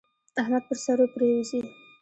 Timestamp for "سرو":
0.83-1.05